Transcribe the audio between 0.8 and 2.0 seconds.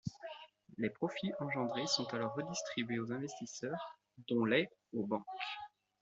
profits engendrés